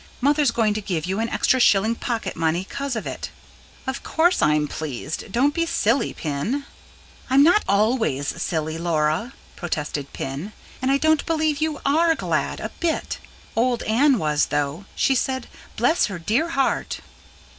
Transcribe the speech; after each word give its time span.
Mother's 0.19 0.49
going 0.49 0.73
to 0.73 0.81
give 0.81 1.05
you 1.05 1.19
an 1.19 1.29
extra 1.29 1.59
shilling 1.59 1.93
pocket 1.93 2.35
money, 2.35 2.63
'cause 2.63 2.95
of 2.95 3.05
it." 3.05 3.29
"Of 3.85 4.01
course 4.01 4.41
I'm 4.41 4.67
pleased. 4.67 5.31
Don't 5.31 5.53
be 5.53 5.67
so 5.67 5.73
silly, 5.73 6.11
Pin." 6.11 6.65
"I'm 7.29 7.43
not 7.43 7.63
ALWAYS 7.69 8.41
silly, 8.41 8.79
Laura," 8.79 9.33
protested 9.55 10.11
Pin. 10.11 10.53
"And 10.81 10.89
I 10.89 10.97
don't 10.97 11.23
believe 11.27 11.61
you 11.61 11.81
ARE 11.85 12.15
glad, 12.15 12.59
a 12.59 12.69
bit. 12.79 13.19
Old 13.55 13.83
Anne 13.83 14.17
was, 14.17 14.47
though. 14.47 14.85
She 14.95 15.13
said: 15.13 15.45
'Bless 15.75 16.07
her 16.07 16.17
dear 16.17 16.49
heart!'" 16.49 17.01